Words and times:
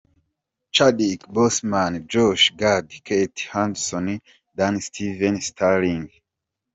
Chadwick 0.71 1.27
Boseman, 1.27 2.07
Josh 2.07 2.53
Gad, 2.57 2.89
Kate 3.03 3.39
Hudson, 3.51 4.19
Dan 4.57 4.79
Stevens, 4.81 5.45
Sterling 5.45 6.07
K. 6.07 6.23